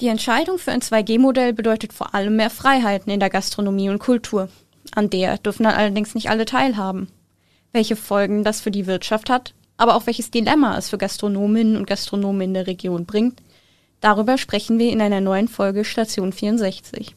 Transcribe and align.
Die 0.00 0.08
Entscheidung 0.08 0.56
für 0.56 0.72
ein 0.72 0.80
2G-Modell 0.80 1.52
bedeutet 1.52 1.92
vor 1.92 2.14
allem 2.14 2.36
mehr 2.36 2.48
Freiheiten 2.48 3.12
in 3.12 3.20
der 3.20 3.28
Gastronomie 3.28 3.90
und 3.90 3.98
Kultur. 3.98 4.48
An 4.94 5.10
der 5.10 5.36
dürfen 5.36 5.64
dann 5.64 5.74
allerdings 5.74 6.14
nicht 6.14 6.30
alle 6.30 6.46
teilhaben. 6.46 7.08
Welche 7.72 7.96
Folgen 7.96 8.42
das 8.42 8.62
für 8.62 8.70
die 8.70 8.86
Wirtschaft 8.86 9.28
hat, 9.28 9.52
aber 9.76 9.94
auch 9.94 10.06
welches 10.06 10.30
Dilemma 10.30 10.78
es 10.78 10.88
für 10.88 10.96
Gastronominnen 10.96 11.76
und 11.76 11.86
Gastronomen 11.86 12.40
in 12.40 12.54
der 12.54 12.66
Region 12.66 13.04
bringt, 13.04 13.42
darüber 14.00 14.38
sprechen 14.38 14.78
wir 14.78 14.90
in 14.90 15.02
einer 15.02 15.20
neuen 15.20 15.48
Folge 15.48 15.84
Station 15.84 16.32
64. 16.32 17.14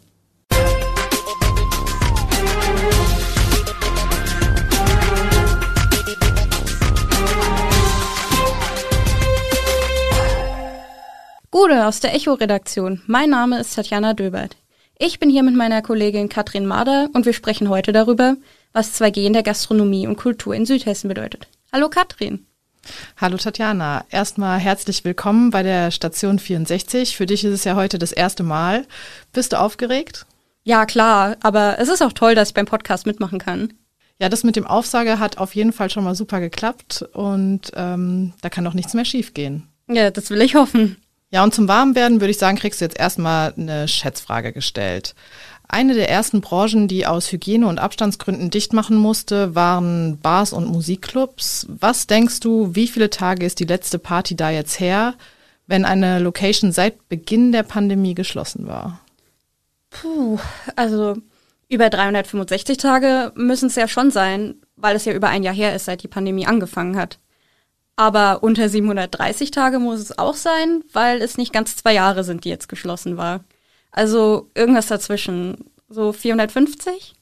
Gute 11.54 11.86
aus 11.86 12.00
der 12.00 12.16
Echo-Redaktion. 12.16 13.04
Mein 13.06 13.30
Name 13.30 13.60
ist 13.60 13.76
Tatjana 13.76 14.16
Döbert. 14.16 14.58
Ich 14.98 15.20
bin 15.20 15.30
hier 15.30 15.44
mit 15.44 15.54
meiner 15.54 15.84
Kollegin 15.84 16.28
Katrin 16.28 16.66
Mader 16.66 17.10
und 17.14 17.28
wir 17.28 17.34
sprechen 17.34 17.70
heute 17.70 17.92
darüber, 17.92 18.38
was 18.72 19.00
2G 19.00 19.28
in 19.28 19.34
der 19.34 19.44
Gastronomie 19.44 20.08
und 20.08 20.16
Kultur 20.16 20.56
in 20.56 20.66
Südhessen 20.66 21.10
bedeutet. 21.10 21.48
Hallo 21.72 21.90
Katrin. 21.90 22.48
Hallo 23.18 23.38
Tatjana. 23.38 24.04
Erstmal 24.10 24.58
herzlich 24.58 25.06
willkommen 25.06 25.52
bei 25.52 25.62
der 25.62 25.92
Station 25.92 26.40
64. 26.40 27.16
Für 27.16 27.28
dich 27.28 27.44
ist 27.44 27.54
es 27.54 27.66
ja 27.66 27.76
heute 27.76 28.00
das 28.00 28.14
erste 28.14 28.42
Mal. 28.42 28.88
Bist 29.32 29.54
du 29.54 29.60
aufgeregt? 29.60 30.26
Ja, 30.64 30.88
klar, 30.88 31.38
aber 31.44 31.78
es 31.78 31.88
ist 31.88 32.02
auch 32.02 32.14
toll, 32.14 32.34
dass 32.34 32.48
ich 32.48 32.56
beim 32.56 32.66
Podcast 32.66 33.06
mitmachen 33.06 33.38
kann. 33.38 33.74
Ja, 34.18 34.28
das 34.28 34.44
mit 34.44 34.56
dem 34.56 34.66
Aufsager 34.66 35.20
hat 35.20 35.38
auf 35.38 35.54
jeden 35.54 35.72
Fall 35.72 35.92
schon 35.92 36.04
mal 36.04 36.16
super 36.16 36.40
geklappt 36.40 37.06
und 37.14 37.72
ähm, 37.76 38.34
da 38.42 38.50
kann 38.50 38.66
doch 38.66 38.74
nichts 38.74 38.96
mehr 38.96 39.06
schiefgehen. 39.06 39.68
Ja, 39.88 40.10
das 40.10 40.32
will 40.32 40.42
ich 40.42 40.56
hoffen. 40.56 40.98
Ja, 41.34 41.44
und 41.44 41.52
zum 41.52 41.68
Warmwerden 41.68 42.22
würde 42.22 42.30
ich 42.30 42.38
sagen, 42.38 42.60
kriegst 42.60 42.80
du 42.80 42.86
jetzt 42.86 43.00
erstmal 43.00 43.56
eine 43.58 43.88
Schätzfrage 43.88 44.54
gestellt. 44.54 45.16
Eine 45.68 45.96
der 45.96 46.08
ersten 46.08 46.42
Branchen, 46.42 46.88
die 46.88 47.08
aus 47.08 47.32
Hygiene- 47.32 47.66
und 47.66 47.80
Abstandsgründen 47.80 48.52
dicht 48.52 48.72
machen 48.72 48.96
musste, 48.98 49.56
waren 49.56 50.20
Bars 50.20 50.54
und 50.54 50.68
Musikclubs. 50.68 51.66
Was 51.70 52.06
denkst 52.06 52.40
du, 52.42 52.76
wie 52.76 52.88
viele 52.88 53.10
Tage 53.10 53.48
ist 53.48 53.60
die 53.60 53.66
letzte 53.66 53.98
Party 53.98 54.36
da 54.36 54.52
jetzt 54.52 54.80
her, 54.80 55.16
wenn 55.66 55.86
eine 55.86 56.20
Location 56.20 56.72
seit 56.72 57.10
Beginn 57.10 57.52
der 57.52 57.64
Pandemie 57.64 58.14
geschlossen 58.14 58.68
war? 58.68 59.00
Puh, 59.90 60.38
also 60.76 61.16
über 61.68 61.90
365 61.90 62.78
Tage 62.78 63.32
müssen 63.34 63.70
es 63.70 63.76
ja 63.76 63.88
schon 63.88 64.12
sein, 64.12 64.54
weil 64.76 64.96
es 64.96 65.06
ja 65.06 65.14
über 65.14 65.30
ein 65.30 65.42
Jahr 65.42 65.56
her 65.56 65.76
ist, 65.76 65.86
seit 65.86 66.04
die 66.04 66.08
Pandemie 66.08 66.46
angefangen 66.46 66.96
hat. 66.96 67.18
Aber 67.96 68.42
unter 68.42 68.70
730 68.70 69.52
Tage 69.52 69.80
muss 69.80 70.00
es 70.00 70.18
auch 70.18 70.36
sein, 70.36 70.84
weil 70.92 71.22
es 71.22 71.38
nicht 71.38 71.54
ganz 71.54 71.76
zwei 71.76 71.94
Jahre 71.94 72.24
sind, 72.24 72.44
die 72.44 72.50
jetzt 72.50 72.68
geschlossen 72.68 73.18
war. 73.18 73.44
Also 73.92 74.50
irgendwas 74.56 74.88
dazwischen. 74.88 75.70
So 75.90 76.12
450? 76.12 77.14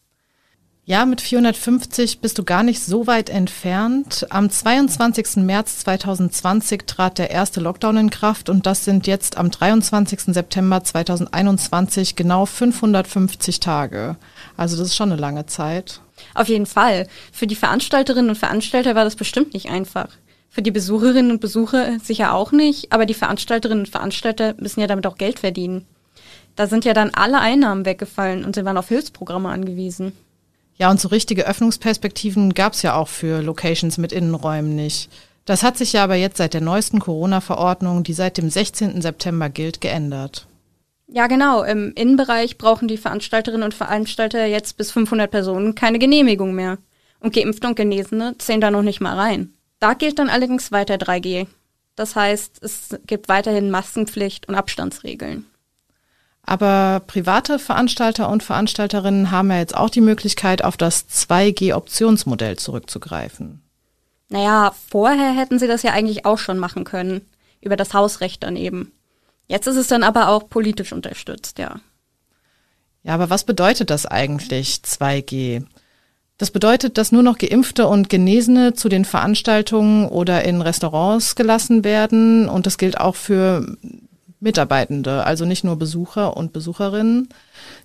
Ja, 0.83 1.05
mit 1.05 1.21
450 1.21 2.21
bist 2.21 2.39
du 2.39 2.43
gar 2.43 2.63
nicht 2.63 2.81
so 2.81 3.05
weit 3.05 3.29
entfernt. 3.29 4.25
Am 4.29 4.49
22. 4.49 5.37
März 5.37 5.79
2020 5.79 6.87
trat 6.87 7.17
der 7.17 7.29
erste 7.29 7.59
Lockdown 7.59 7.97
in 7.97 8.09
Kraft 8.09 8.49
und 8.49 8.65
das 8.65 8.83
sind 8.83 9.05
jetzt 9.07 9.37
am 9.37 9.51
23. 9.51 10.33
September 10.33 10.83
2021 10.83 12.15
genau 12.15 12.45
550 12.45 13.59
Tage. 13.59 14.15
Also 14.57 14.75
das 14.77 14.87
ist 14.87 14.95
schon 14.95 15.11
eine 15.11 15.21
lange 15.21 15.45
Zeit. 15.45 16.01
Auf 16.33 16.47
jeden 16.47 16.65
Fall. 16.65 17.07
Für 17.31 17.47
die 17.47 17.55
Veranstalterinnen 17.55 18.29
und 18.29 18.37
Veranstalter 18.37 18.95
war 18.95 19.03
das 19.03 19.15
bestimmt 19.15 19.53
nicht 19.53 19.69
einfach. 19.69 20.07
Für 20.53 20.61
die 20.61 20.71
Besucherinnen 20.71 21.31
und 21.31 21.39
Besucher 21.39 21.97
sicher 21.99 22.33
auch 22.33 22.51
nicht, 22.51 22.91
aber 22.91 23.05
die 23.05 23.13
Veranstalterinnen 23.13 23.85
und 23.85 23.89
Veranstalter 23.89 24.53
müssen 24.59 24.81
ja 24.81 24.87
damit 24.87 25.07
auch 25.07 25.17
Geld 25.17 25.39
verdienen. 25.39 25.85
Da 26.57 26.67
sind 26.67 26.83
ja 26.83 26.93
dann 26.93 27.11
alle 27.13 27.39
Einnahmen 27.39 27.85
weggefallen 27.85 28.43
und 28.43 28.55
sie 28.55 28.65
waren 28.65 28.75
auf 28.75 28.89
Hilfsprogramme 28.89 29.47
angewiesen. 29.47 30.11
Ja, 30.75 30.91
und 30.91 30.99
so 30.99 31.07
richtige 31.07 31.47
Öffnungsperspektiven 31.47 32.53
gab 32.53 32.73
es 32.73 32.81
ja 32.81 32.95
auch 32.95 33.07
für 33.07 33.41
Locations 33.41 33.97
mit 33.97 34.11
Innenräumen 34.11 34.75
nicht. 34.75 35.09
Das 35.45 35.63
hat 35.63 35.77
sich 35.77 35.93
ja 35.93 36.03
aber 36.03 36.15
jetzt 36.15 36.35
seit 36.35 36.53
der 36.53 36.59
neuesten 36.59 36.99
Corona-Verordnung, 36.99 38.03
die 38.03 38.13
seit 38.13 38.37
dem 38.37 38.49
16. 38.49 39.01
September 39.01 39.49
gilt, 39.49 39.79
geändert. 39.79 40.47
Ja, 41.07 41.27
genau. 41.27 41.63
Im 41.63 41.93
Innenbereich 41.95 42.57
brauchen 42.57 42.89
die 42.89 42.97
Veranstalterinnen 42.97 43.63
und 43.63 43.73
Veranstalter 43.73 44.45
jetzt 44.45 44.75
bis 44.75 44.91
500 44.91 45.31
Personen 45.31 45.75
keine 45.75 45.97
Genehmigung 45.97 46.53
mehr. 46.53 46.77
Und 47.21 47.33
Geimpfte 47.33 47.67
und 47.67 47.75
Genesene 47.75 48.35
zählen 48.37 48.59
da 48.59 48.69
noch 48.69 48.81
nicht 48.81 48.99
mal 48.99 49.17
rein. 49.17 49.53
Da 49.81 49.95
gilt 49.95 50.19
dann 50.19 50.29
allerdings 50.29 50.71
weiter 50.71 50.93
3G. 50.95 51.47
Das 51.95 52.15
heißt, 52.15 52.63
es 52.63 52.97
gibt 53.07 53.27
weiterhin 53.27 53.71
Maskenpflicht 53.71 54.47
und 54.47 54.53
Abstandsregeln. 54.55 55.47
Aber 56.43 57.01
private 57.05 57.57
Veranstalter 57.57 58.29
und 58.29 58.43
Veranstalterinnen 58.43 59.31
haben 59.31 59.49
ja 59.49 59.57
jetzt 59.57 59.75
auch 59.75 59.89
die 59.89 60.01
Möglichkeit, 60.01 60.63
auf 60.63 60.77
das 60.77 61.09
2G-Optionsmodell 61.09 62.57
zurückzugreifen. 62.57 63.63
Naja, 64.29 64.73
vorher 64.89 65.33
hätten 65.33 65.57
sie 65.57 65.67
das 65.67 65.81
ja 65.81 65.93
eigentlich 65.93 66.25
auch 66.25 66.37
schon 66.37 66.59
machen 66.59 66.83
können. 66.83 67.21
Über 67.59 67.75
das 67.75 67.95
Hausrecht 67.95 68.43
dann 68.43 68.55
eben. 68.55 68.91
Jetzt 69.47 69.65
ist 69.65 69.77
es 69.77 69.87
dann 69.87 70.03
aber 70.03 70.29
auch 70.29 70.47
politisch 70.47 70.93
unterstützt, 70.93 71.57
ja. 71.57 71.79
Ja, 73.03 73.15
aber 73.15 73.31
was 73.31 73.45
bedeutet 73.45 73.89
das 73.89 74.05
eigentlich, 74.05 74.81
2G? 74.83 75.65
Das 76.41 76.49
bedeutet, 76.49 76.97
dass 76.97 77.11
nur 77.11 77.21
noch 77.21 77.37
Geimpfte 77.37 77.87
und 77.87 78.09
Genesene 78.09 78.73
zu 78.73 78.89
den 78.89 79.05
Veranstaltungen 79.05 80.07
oder 80.07 80.43
in 80.43 80.59
Restaurants 80.63 81.35
gelassen 81.35 81.83
werden. 81.83 82.49
Und 82.49 82.65
das 82.65 82.79
gilt 82.79 82.99
auch 82.99 83.15
für 83.15 83.77
Mitarbeitende, 84.39 85.23
also 85.23 85.45
nicht 85.45 85.63
nur 85.63 85.75
Besucher 85.75 86.35
und 86.35 86.51
Besucherinnen. 86.51 87.29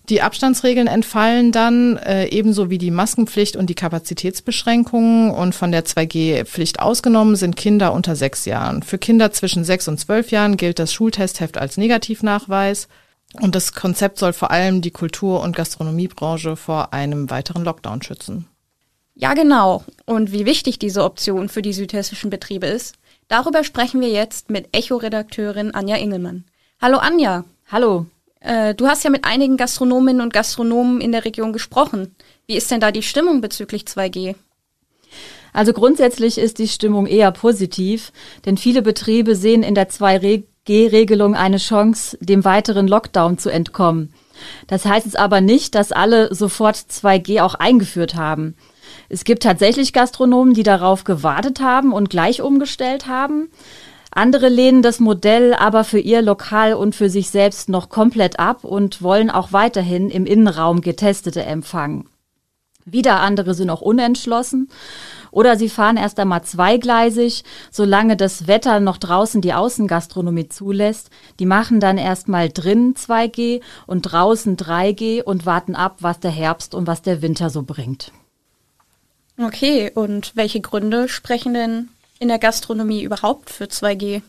Die 0.08 0.22
Abstandsregeln 0.22 0.86
entfallen 0.86 1.52
dann, 1.52 1.98
äh, 1.98 2.28
ebenso 2.28 2.70
wie 2.70 2.78
die 2.78 2.90
Maskenpflicht 2.90 3.56
und 3.56 3.68
die 3.68 3.74
Kapazitätsbeschränkungen. 3.74 5.32
Und 5.32 5.54
von 5.54 5.70
der 5.70 5.84
2G-Pflicht 5.84 6.80
ausgenommen 6.80 7.36
sind 7.36 7.56
Kinder 7.56 7.92
unter 7.92 8.16
sechs 8.16 8.46
Jahren. 8.46 8.82
Für 8.82 8.96
Kinder 8.96 9.32
zwischen 9.32 9.64
sechs 9.64 9.86
und 9.86 10.00
zwölf 10.00 10.30
Jahren 10.30 10.56
gilt 10.56 10.78
das 10.78 10.94
Schultestheft 10.94 11.58
als 11.58 11.76
Negativnachweis. 11.76 12.88
Und 13.40 13.54
das 13.54 13.72
Konzept 13.72 14.18
soll 14.18 14.32
vor 14.32 14.50
allem 14.50 14.80
die 14.80 14.90
Kultur- 14.90 15.42
und 15.42 15.54
Gastronomiebranche 15.54 16.56
vor 16.56 16.92
einem 16.92 17.30
weiteren 17.30 17.64
Lockdown 17.64 18.02
schützen. 18.02 18.46
Ja, 19.14 19.34
genau. 19.34 19.84
Und 20.04 20.32
wie 20.32 20.44
wichtig 20.44 20.78
diese 20.78 21.02
Option 21.02 21.48
für 21.48 21.62
die 21.62 21.72
südhessischen 21.72 22.30
Betriebe 22.30 22.66
ist, 22.66 22.96
darüber 23.28 23.64
sprechen 23.64 24.00
wir 24.00 24.10
jetzt 24.10 24.50
mit 24.50 24.68
Echo-Redakteurin 24.72 25.74
Anja 25.74 25.96
Ingelmann. 25.96 26.44
Hallo 26.80 26.98
Anja. 26.98 27.44
Hallo. 27.70 28.06
Äh, 28.40 28.74
du 28.74 28.86
hast 28.86 29.04
ja 29.04 29.10
mit 29.10 29.24
einigen 29.24 29.56
Gastronominnen 29.56 30.20
und 30.20 30.32
Gastronomen 30.32 31.00
in 31.00 31.12
der 31.12 31.24
Region 31.24 31.52
gesprochen. 31.52 32.14
Wie 32.46 32.56
ist 32.56 32.70
denn 32.70 32.80
da 32.80 32.92
die 32.92 33.02
Stimmung 33.02 33.40
bezüglich 33.40 33.84
2G? 33.84 34.34
Also 35.52 35.72
grundsätzlich 35.72 36.36
ist 36.36 36.58
die 36.58 36.68
Stimmung 36.68 37.06
eher 37.06 37.32
positiv, 37.32 38.12
denn 38.44 38.58
viele 38.58 38.82
Betriebe 38.82 39.34
sehen 39.34 39.62
in 39.62 39.74
der 39.74 39.88
2G 39.88 40.44
G-Regelung 40.66 41.34
eine 41.34 41.56
Chance, 41.56 42.18
dem 42.20 42.44
weiteren 42.44 42.86
Lockdown 42.86 43.38
zu 43.38 43.50
entkommen. 43.50 44.12
Das 44.66 44.84
heißt 44.84 45.06
es 45.06 45.14
aber 45.14 45.40
nicht, 45.40 45.74
dass 45.74 45.92
alle 45.92 46.34
sofort 46.34 46.76
2G 46.76 47.40
auch 47.40 47.54
eingeführt 47.54 48.14
haben. 48.14 48.56
Es 49.08 49.24
gibt 49.24 49.42
tatsächlich 49.42 49.92
Gastronomen, 49.92 50.54
die 50.54 50.62
darauf 50.62 51.04
gewartet 51.04 51.60
haben 51.60 51.92
und 51.92 52.10
gleich 52.10 52.42
umgestellt 52.42 53.06
haben. 53.06 53.48
Andere 54.10 54.48
lehnen 54.48 54.82
das 54.82 54.98
Modell 54.98 55.54
aber 55.54 55.84
für 55.84 55.98
ihr 55.98 56.22
Lokal 56.22 56.74
und 56.74 56.94
für 56.94 57.10
sich 57.10 57.30
selbst 57.30 57.68
noch 57.68 57.88
komplett 57.88 58.38
ab 58.38 58.64
und 58.64 59.02
wollen 59.02 59.30
auch 59.30 59.52
weiterhin 59.52 60.10
im 60.10 60.26
Innenraum 60.26 60.80
Getestete 60.80 61.42
empfangen. 61.44 62.08
Wieder 62.84 63.20
andere 63.20 63.54
sind 63.54 63.68
auch 63.68 63.80
unentschlossen 63.82 64.68
oder 65.30 65.56
sie 65.56 65.68
fahren 65.68 65.96
erst 65.96 66.18
einmal 66.18 66.42
zweigleisig, 66.42 67.44
solange 67.70 68.16
das 68.16 68.46
Wetter 68.46 68.80
noch 68.80 68.98
draußen 68.98 69.40
die 69.40 69.54
Außengastronomie 69.54 70.48
zulässt. 70.48 71.10
Die 71.38 71.46
machen 71.46 71.80
dann 71.80 71.98
erstmal 71.98 72.48
drin 72.48 72.94
2G 72.94 73.60
und 73.86 74.02
draußen 74.02 74.56
3G 74.56 75.22
und 75.22 75.46
warten 75.46 75.74
ab, 75.74 75.96
was 76.00 76.20
der 76.20 76.30
Herbst 76.30 76.74
und 76.74 76.86
was 76.86 77.02
der 77.02 77.22
Winter 77.22 77.50
so 77.50 77.62
bringt. 77.62 78.12
Okay, 79.38 79.90
und 79.94 80.32
welche 80.34 80.60
Gründe 80.60 81.08
sprechen 81.08 81.54
denn 81.54 81.88
in 82.18 82.28
der 82.28 82.38
Gastronomie 82.38 83.02
überhaupt 83.02 83.50
für 83.50 83.64
2G? 83.64 84.22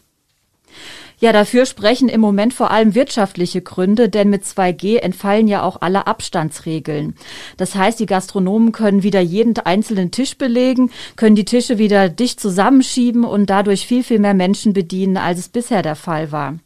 Ja, 1.20 1.34
dafür 1.34 1.66
sprechen 1.66 2.10
im 2.10 2.22
Moment 2.22 2.54
vor 2.54 2.70
allem 2.70 2.94
wirtschaftliche 2.94 3.62
Gründe, 3.62 4.08
denn 4.08 4.30
mit 4.30 4.44
2G 4.44 4.98
entfallen 4.98 5.48
ja 5.48 5.64
auch 5.64 5.82
alle 5.82 6.06
Abstandsregeln. 6.06 7.16
Das 7.58 7.74
heißt, 7.74 8.00
die 8.00 8.06
Gastronomen 8.06 8.72
können 8.72 9.02
wieder 9.02 9.20
jeden 9.20 9.58
einzelnen 9.58 10.12
Tisch 10.12 10.38
belegen, 10.38 10.92
können 11.16 11.36
die 11.36 11.46
Tische 11.46 11.80
wieder 11.80 12.10
dicht 12.10 12.40
zusammenschieben 12.40 13.24
und 13.24 13.50
dadurch 13.50 13.88
viel, 13.88 14.04
viel 14.04 14.20
mehr 14.20 14.36
Menschen 14.36 14.74
bedienen, 14.74 15.18
als 15.18 15.40
es 15.40 15.50
bisher 15.50 15.82
der 15.82 15.96
Fall 15.96 16.32
war. 16.32 16.60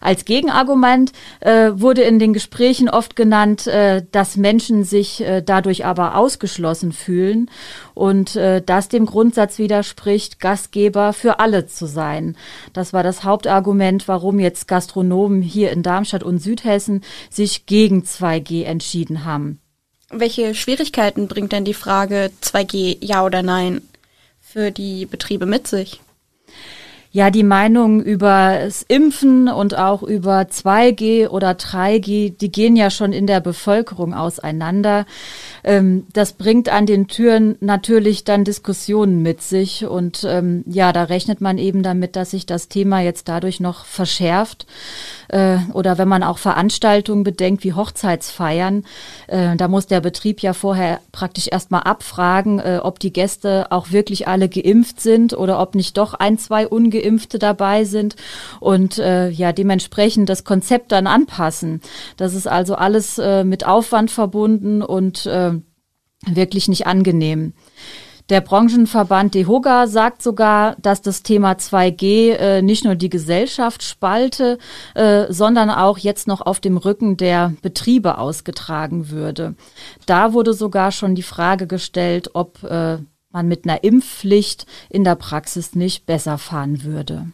Als 0.00 0.24
Gegenargument 0.24 1.12
äh, 1.40 1.70
wurde 1.74 2.02
in 2.02 2.18
den 2.18 2.32
Gesprächen 2.32 2.88
oft 2.88 3.16
genannt, 3.16 3.66
äh, 3.66 4.02
dass 4.10 4.36
Menschen 4.36 4.84
sich 4.84 5.20
äh, 5.20 5.42
dadurch 5.42 5.84
aber 5.84 6.16
ausgeschlossen 6.16 6.92
fühlen 6.92 7.50
und 7.94 8.36
äh, 8.36 8.62
das 8.64 8.88
dem 8.88 9.06
Grundsatz 9.06 9.58
widerspricht, 9.58 10.40
Gastgeber 10.40 11.12
für 11.12 11.38
alle 11.38 11.66
zu 11.66 11.86
sein. 11.86 12.36
Das 12.72 12.92
war 12.92 13.02
das 13.02 13.24
Hauptargument, 13.24 14.08
warum 14.08 14.38
jetzt 14.38 14.68
Gastronomen 14.68 15.42
hier 15.42 15.70
in 15.70 15.82
Darmstadt 15.82 16.22
und 16.22 16.38
Südhessen 16.38 17.02
sich 17.30 17.66
gegen 17.66 18.02
2G 18.02 18.64
entschieden 18.64 19.24
haben. 19.24 19.60
Welche 20.10 20.54
Schwierigkeiten 20.54 21.26
bringt 21.28 21.52
denn 21.52 21.64
die 21.64 21.74
Frage 21.74 22.30
2G 22.42 22.98
ja 23.00 23.24
oder 23.24 23.42
nein 23.42 23.80
für 24.40 24.70
die 24.70 25.06
Betriebe 25.06 25.46
mit 25.46 25.66
sich? 25.66 26.00
Ja, 27.14 27.30
die 27.30 27.42
Meinungen 27.42 28.00
über 28.00 28.58
das 28.58 28.82
Impfen 28.88 29.48
und 29.48 29.76
auch 29.76 30.02
über 30.02 30.40
2G 30.40 31.28
oder 31.28 31.50
3G, 31.50 32.34
die 32.34 32.50
gehen 32.50 32.74
ja 32.74 32.88
schon 32.88 33.12
in 33.12 33.26
der 33.26 33.40
Bevölkerung 33.40 34.14
auseinander. 34.14 35.04
Ähm, 35.62 36.06
das 36.14 36.32
bringt 36.32 36.70
an 36.70 36.86
den 36.86 37.08
Türen 37.08 37.56
natürlich 37.60 38.24
dann 38.24 38.44
Diskussionen 38.44 39.20
mit 39.20 39.42
sich 39.42 39.84
und 39.84 40.24
ähm, 40.26 40.64
ja, 40.66 40.90
da 40.94 41.04
rechnet 41.04 41.42
man 41.42 41.58
eben 41.58 41.82
damit, 41.82 42.16
dass 42.16 42.30
sich 42.30 42.46
das 42.46 42.68
Thema 42.68 43.00
jetzt 43.00 43.28
dadurch 43.28 43.60
noch 43.60 43.84
verschärft. 43.84 44.66
Äh, 45.28 45.58
oder 45.74 45.98
wenn 45.98 46.08
man 46.08 46.22
auch 46.22 46.38
Veranstaltungen 46.38 47.24
bedenkt 47.24 47.62
wie 47.62 47.74
Hochzeitsfeiern, 47.74 48.84
äh, 49.26 49.54
da 49.56 49.68
muss 49.68 49.86
der 49.86 50.00
Betrieb 50.00 50.40
ja 50.40 50.54
vorher 50.54 51.00
praktisch 51.12 51.48
erstmal 51.48 51.82
abfragen, 51.82 52.58
äh, 52.58 52.80
ob 52.82 52.98
die 53.00 53.12
Gäste 53.12 53.66
auch 53.70 53.90
wirklich 53.90 54.28
alle 54.28 54.48
geimpft 54.48 55.02
sind 55.02 55.34
oder 55.34 55.60
ob 55.60 55.74
nicht 55.74 55.98
doch 55.98 56.14
ein, 56.14 56.38
zwei 56.38 56.66
Ungeimpfte 57.02 57.38
dabei 57.38 57.84
sind 57.84 58.16
und 58.60 58.98
äh, 58.98 59.28
ja 59.28 59.52
dementsprechend 59.52 60.28
das 60.28 60.44
Konzept 60.44 60.92
dann 60.92 61.06
anpassen. 61.06 61.80
Das 62.16 62.34
ist 62.34 62.46
also 62.46 62.74
alles 62.74 63.18
äh, 63.18 63.44
mit 63.44 63.66
Aufwand 63.66 64.10
verbunden 64.10 64.82
und 64.82 65.26
äh, 65.26 65.52
wirklich 66.26 66.68
nicht 66.68 66.86
angenehm. 66.86 67.52
Der 68.28 68.40
Branchenverband 68.40 69.34
DEHOGA 69.34 69.88
sagt 69.88 70.22
sogar, 70.22 70.76
dass 70.80 71.02
das 71.02 71.24
Thema 71.24 71.52
2G 71.52 72.30
äh, 72.30 72.62
nicht 72.62 72.84
nur 72.84 72.94
die 72.94 73.10
Gesellschaft 73.10 73.82
spalte, 73.82 74.58
äh, 74.94 75.26
sondern 75.28 75.70
auch 75.70 75.98
jetzt 75.98 76.28
noch 76.28 76.40
auf 76.40 76.60
dem 76.60 76.76
Rücken 76.76 77.16
der 77.16 77.52
Betriebe 77.62 78.18
ausgetragen 78.18 79.10
würde. 79.10 79.56
Da 80.06 80.32
wurde 80.32 80.54
sogar 80.54 80.92
schon 80.92 81.16
die 81.16 81.24
Frage 81.24 81.66
gestellt, 81.66 82.30
ob 82.34 82.62
äh, 82.62 82.98
man 83.32 83.48
mit 83.48 83.64
einer 83.64 83.82
Impfpflicht 83.84 84.66
in 84.88 85.04
der 85.04 85.16
Praxis 85.16 85.74
nicht 85.74 86.06
besser 86.06 86.38
fahren 86.38 86.84
würde. 86.84 87.26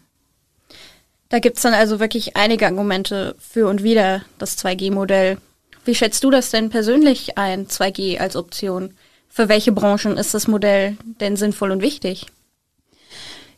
Da 1.28 1.40
gibt's 1.40 1.62
dann 1.62 1.74
also 1.74 2.00
wirklich 2.00 2.36
einige 2.36 2.66
Argumente 2.66 3.36
für 3.38 3.68
und 3.68 3.82
wider 3.82 4.22
das 4.38 4.56
2G-Modell. 4.58 5.38
Wie 5.84 5.94
schätzt 5.94 6.24
du 6.24 6.30
das 6.30 6.50
denn 6.50 6.70
persönlich 6.70 7.36
ein, 7.36 7.66
2G 7.66 8.18
als 8.18 8.36
Option? 8.36 8.94
Für 9.28 9.48
welche 9.48 9.72
Branchen 9.72 10.16
ist 10.16 10.34
das 10.34 10.48
Modell 10.48 10.96
denn 11.20 11.36
sinnvoll 11.36 11.70
und 11.70 11.82
wichtig? 11.82 12.26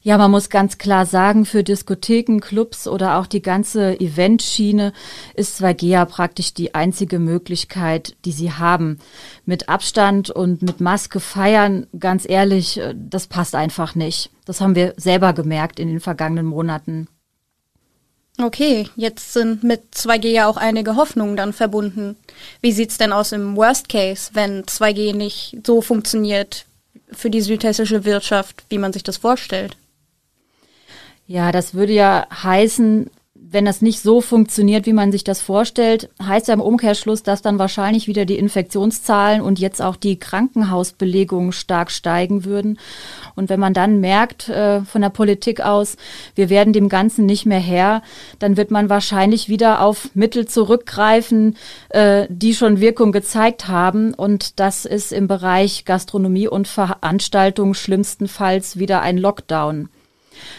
Ja, 0.02 0.16
man 0.16 0.30
muss 0.30 0.48
ganz 0.48 0.78
klar 0.78 1.04
sagen, 1.04 1.44
für 1.44 1.62
Diskotheken, 1.62 2.40
Clubs 2.40 2.88
oder 2.88 3.18
auch 3.18 3.26
die 3.26 3.42
ganze 3.42 4.00
Eventschiene 4.00 4.94
ist 5.34 5.60
2G 5.60 5.88
ja 5.88 6.04
praktisch 6.06 6.54
die 6.54 6.74
einzige 6.74 7.18
Möglichkeit, 7.18 8.16
die 8.24 8.32
sie 8.32 8.50
haben. 8.50 8.98
Mit 9.44 9.68
Abstand 9.68 10.30
und 10.30 10.62
mit 10.62 10.80
Maske 10.80 11.20
feiern, 11.20 11.86
ganz 11.98 12.26
ehrlich, 12.26 12.78
äh, 12.78 12.94
das 12.96 13.26
passt 13.26 13.54
einfach 13.54 13.94
nicht. 13.94 14.30
Das 14.46 14.62
haben 14.62 14.74
wir 14.74 14.94
selber 14.96 15.34
gemerkt 15.34 15.78
in 15.78 15.88
den 15.88 16.00
vergangenen 16.00 16.46
Monaten. 16.46 17.06
Okay, 18.40 18.88
jetzt 18.96 19.34
sind 19.34 19.64
mit 19.64 19.94
2G 19.94 20.28
ja 20.28 20.46
auch 20.48 20.56
einige 20.56 20.96
Hoffnungen 20.96 21.36
dann 21.36 21.52
verbunden. 21.52 22.16
Wie 22.62 22.72
sieht's 22.72 22.96
denn 22.96 23.12
aus 23.12 23.32
im 23.32 23.54
Worst 23.54 23.90
Case, 23.90 24.30
wenn 24.32 24.64
2G 24.64 25.14
nicht 25.14 25.58
so 25.66 25.82
funktioniert 25.82 26.64
für 27.12 27.28
die 27.28 27.42
südhessische 27.42 28.06
Wirtschaft, 28.06 28.64
wie 28.70 28.78
man 28.78 28.94
sich 28.94 29.02
das 29.02 29.18
vorstellt? 29.18 29.76
Ja, 31.30 31.52
das 31.52 31.74
würde 31.74 31.92
ja 31.92 32.26
heißen, 32.42 33.08
wenn 33.36 33.64
das 33.64 33.82
nicht 33.82 34.00
so 34.00 34.20
funktioniert, 34.20 34.84
wie 34.86 34.92
man 34.92 35.12
sich 35.12 35.22
das 35.22 35.40
vorstellt, 35.40 36.10
heißt 36.20 36.48
ja 36.48 36.54
im 36.54 36.60
Umkehrschluss, 36.60 37.22
dass 37.22 37.40
dann 37.40 37.60
wahrscheinlich 37.60 38.08
wieder 38.08 38.24
die 38.24 38.36
Infektionszahlen 38.36 39.40
und 39.40 39.60
jetzt 39.60 39.80
auch 39.80 39.94
die 39.94 40.18
Krankenhausbelegungen 40.18 41.52
stark 41.52 41.92
steigen 41.92 42.44
würden. 42.44 42.80
Und 43.36 43.48
wenn 43.48 43.60
man 43.60 43.74
dann 43.74 44.00
merkt 44.00 44.48
äh, 44.48 44.80
von 44.80 45.02
der 45.02 45.10
Politik 45.10 45.60
aus, 45.60 45.96
wir 46.34 46.50
werden 46.50 46.72
dem 46.72 46.88
Ganzen 46.88 47.26
nicht 47.26 47.46
mehr 47.46 47.60
Herr, 47.60 48.02
dann 48.40 48.56
wird 48.56 48.72
man 48.72 48.90
wahrscheinlich 48.90 49.48
wieder 49.48 49.82
auf 49.82 50.10
Mittel 50.14 50.48
zurückgreifen, 50.48 51.56
äh, 51.90 52.26
die 52.28 52.54
schon 52.54 52.80
Wirkung 52.80 53.12
gezeigt 53.12 53.68
haben. 53.68 54.14
Und 54.14 54.58
das 54.58 54.84
ist 54.84 55.12
im 55.12 55.28
Bereich 55.28 55.84
Gastronomie 55.84 56.48
und 56.48 56.66
Veranstaltung 56.66 57.74
schlimmstenfalls 57.74 58.80
wieder 58.80 59.00
ein 59.02 59.16
Lockdown. 59.16 59.90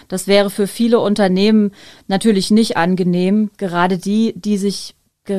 Das 0.08 0.28
wäre 0.28 0.50
für 0.50 0.68
viele 0.68 1.00
Unternehmen 1.00 1.72
natürlich 2.08 2.52
nicht 2.52 2.78
angenehm, 2.78 3.52
gerade 3.58 3.98
die, 3.98 4.34
die 4.36 4.58
sich 4.58 4.96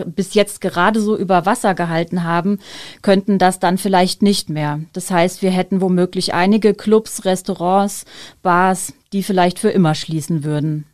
bis 0.06 0.34
jetzt 0.34 0.60
gerade 0.60 1.00
so 1.00 1.16
über 1.16 1.44
Wasser 1.44 1.74
gehalten 1.74 2.22
haben, 2.22 2.60
könnten 3.02 3.38
das 3.38 3.58
dann 3.58 3.78
vielleicht 3.78 4.22
nicht 4.22 4.48
mehr. 4.48 4.80
Das 4.92 5.10
heißt, 5.10 5.42
wir 5.42 5.50
hätten 5.50 5.80
womöglich 5.80 6.34
einige 6.34 6.72
Clubs, 6.74 7.24
Restaurants, 7.24 8.04
Bars, 8.42 8.94
die 9.12 9.22
vielleicht 9.22 9.58
für 9.58 9.70
immer 9.70 9.94
schließen 9.94 10.44
würden. 10.44 10.86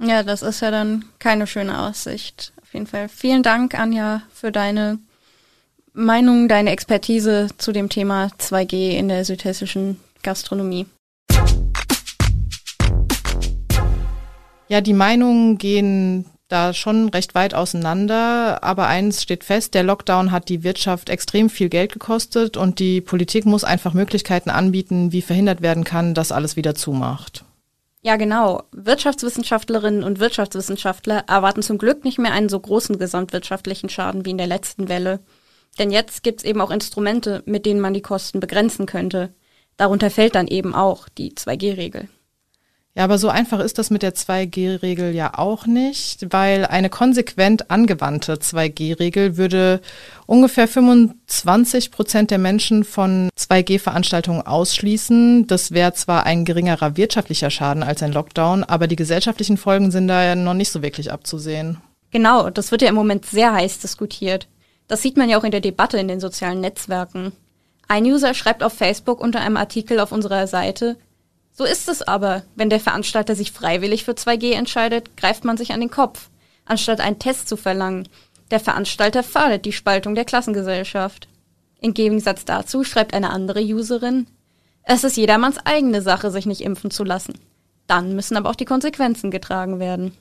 Ja, 0.00 0.22
das 0.22 0.42
ist 0.42 0.60
ja 0.60 0.70
dann 0.70 1.04
keine 1.18 1.46
schöne 1.46 1.80
Aussicht. 1.80 2.52
Auf 2.62 2.72
jeden 2.74 2.86
Fall 2.86 3.08
vielen 3.08 3.42
Dank, 3.42 3.78
Anja, 3.78 4.22
für 4.32 4.50
deine 4.50 4.98
Meinung, 5.92 6.48
deine 6.48 6.70
Expertise 6.70 7.48
zu 7.58 7.72
dem 7.72 7.88
Thema 7.88 8.30
2G 8.38 8.96
in 8.96 9.08
der 9.08 9.24
südhessischen 9.24 10.00
Gastronomie. 10.22 10.86
Ja, 14.72 14.80
die 14.80 14.94
Meinungen 14.94 15.58
gehen 15.58 16.24
da 16.48 16.72
schon 16.72 17.10
recht 17.10 17.34
weit 17.34 17.52
auseinander. 17.52 18.64
Aber 18.64 18.86
eins 18.86 19.22
steht 19.22 19.44
fest, 19.44 19.74
der 19.74 19.82
Lockdown 19.82 20.30
hat 20.30 20.48
die 20.48 20.64
Wirtschaft 20.64 21.10
extrem 21.10 21.50
viel 21.50 21.68
Geld 21.68 21.92
gekostet 21.92 22.56
und 22.56 22.78
die 22.78 23.02
Politik 23.02 23.44
muss 23.44 23.64
einfach 23.64 23.92
Möglichkeiten 23.92 24.48
anbieten, 24.48 25.12
wie 25.12 25.20
verhindert 25.20 25.60
werden 25.60 25.84
kann, 25.84 26.14
dass 26.14 26.32
alles 26.32 26.56
wieder 26.56 26.74
zumacht. 26.74 27.44
Ja, 28.00 28.16
genau. 28.16 28.62
Wirtschaftswissenschaftlerinnen 28.72 30.02
und 30.02 30.20
Wirtschaftswissenschaftler 30.20 31.24
erwarten 31.28 31.60
zum 31.60 31.76
Glück 31.76 32.02
nicht 32.02 32.18
mehr 32.18 32.32
einen 32.32 32.48
so 32.48 32.58
großen 32.58 32.98
gesamtwirtschaftlichen 32.98 33.90
Schaden 33.90 34.24
wie 34.24 34.30
in 34.30 34.38
der 34.38 34.46
letzten 34.46 34.88
Welle. 34.88 35.20
Denn 35.78 35.90
jetzt 35.90 36.22
gibt's 36.22 36.44
eben 36.44 36.62
auch 36.62 36.70
Instrumente, 36.70 37.42
mit 37.44 37.66
denen 37.66 37.80
man 37.80 37.92
die 37.92 38.00
Kosten 38.00 38.40
begrenzen 38.40 38.86
könnte. 38.86 39.34
Darunter 39.76 40.08
fällt 40.08 40.34
dann 40.34 40.46
eben 40.46 40.74
auch 40.74 41.10
die 41.10 41.34
2G-Regel. 41.34 42.08
Ja, 42.94 43.04
aber 43.04 43.16
so 43.16 43.30
einfach 43.30 43.60
ist 43.60 43.78
das 43.78 43.88
mit 43.88 44.02
der 44.02 44.14
2G-Regel 44.14 45.14
ja 45.14 45.38
auch 45.38 45.64
nicht, 45.64 46.26
weil 46.30 46.66
eine 46.66 46.90
konsequent 46.90 47.70
angewandte 47.70 48.34
2G-Regel 48.34 49.38
würde 49.38 49.80
ungefähr 50.26 50.68
25 50.68 51.90
Prozent 51.90 52.30
der 52.30 52.36
Menschen 52.36 52.84
von 52.84 53.30
2G-Veranstaltungen 53.38 54.42
ausschließen. 54.42 55.46
Das 55.46 55.70
wäre 55.70 55.94
zwar 55.94 56.26
ein 56.26 56.44
geringerer 56.44 56.98
wirtschaftlicher 56.98 57.48
Schaden 57.48 57.82
als 57.82 58.02
ein 58.02 58.12
Lockdown, 58.12 58.62
aber 58.62 58.86
die 58.86 58.96
gesellschaftlichen 58.96 59.56
Folgen 59.56 59.90
sind 59.90 60.08
da 60.08 60.22
ja 60.22 60.34
noch 60.34 60.52
nicht 60.52 60.70
so 60.70 60.82
wirklich 60.82 61.10
abzusehen. 61.10 61.78
Genau, 62.10 62.50
das 62.50 62.72
wird 62.72 62.82
ja 62.82 62.90
im 62.90 62.94
Moment 62.94 63.24
sehr 63.24 63.54
heiß 63.54 63.78
diskutiert. 63.78 64.48
Das 64.86 65.00
sieht 65.00 65.16
man 65.16 65.30
ja 65.30 65.38
auch 65.38 65.44
in 65.44 65.50
der 65.50 65.62
Debatte 65.62 65.96
in 65.96 66.08
den 66.08 66.20
sozialen 66.20 66.60
Netzwerken. 66.60 67.32
Ein 67.88 68.04
User 68.04 68.34
schreibt 68.34 68.62
auf 68.62 68.74
Facebook 68.74 69.18
unter 69.18 69.40
einem 69.40 69.56
Artikel 69.56 69.98
auf 69.98 70.12
unserer 70.12 70.46
Seite, 70.46 70.98
so 71.52 71.64
ist 71.64 71.88
es 71.88 72.02
aber. 72.02 72.42
Wenn 72.56 72.70
der 72.70 72.80
Veranstalter 72.80 73.34
sich 73.34 73.52
freiwillig 73.52 74.04
für 74.04 74.12
2G 74.12 74.52
entscheidet, 74.52 75.16
greift 75.16 75.44
man 75.44 75.56
sich 75.56 75.72
an 75.72 75.80
den 75.80 75.90
Kopf, 75.90 76.28
anstatt 76.64 77.00
einen 77.00 77.18
Test 77.18 77.48
zu 77.48 77.56
verlangen. 77.56 78.08
Der 78.50 78.60
Veranstalter 78.60 79.22
fördert 79.22 79.64
die 79.64 79.72
Spaltung 79.72 80.14
der 80.14 80.24
Klassengesellschaft. 80.24 81.28
Im 81.80 81.94
Gegensatz 81.94 82.44
dazu 82.44 82.84
schreibt 82.84 83.14
eine 83.14 83.30
andere 83.30 83.62
Userin, 83.62 84.26
es 84.84 85.04
ist 85.04 85.16
jedermanns 85.16 85.58
eigene 85.64 86.02
Sache, 86.02 86.30
sich 86.30 86.44
nicht 86.44 86.60
impfen 86.60 86.90
zu 86.90 87.04
lassen. 87.04 87.34
Dann 87.86 88.16
müssen 88.16 88.36
aber 88.36 88.50
auch 88.50 88.56
die 88.56 88.64
Konsequenzen 88.64 89.30
getragen 89.30 89.78
werden. 89.78 90.12